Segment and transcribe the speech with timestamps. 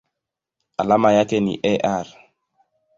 [0.77, 2.07] Alama yake ni Ar.